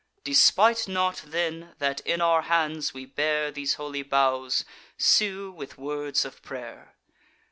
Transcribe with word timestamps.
Despite 0.23 0.87
not 0.87 1.17
then, 1.27 1.75
that 1.77 1.99
in 1.99 2.21
our 2.21 2.41
hands 2.41 2.91
we 2.91 3.05
bear 3.05 3.51
These 3.51 3.75
holy 3.75 4.01
boughs, 4.01 4.61
and 4.61 4.67
sue 4.97 5.51
with 5.51 5.77
words 5.77 6.25
of 6.25 6.41
pray'r. 6.41 6.95